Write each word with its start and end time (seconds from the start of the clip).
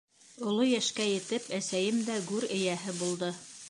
Оло 0.51 0.65
йәшкә 0.69 1.05
етеп, 1.11 1.47
әсәйем 1.59 2.03
дә 2.09 2.19
гүр 2.33 2.53
эйәһе 2.59 3.01
булды. 3.03 3.37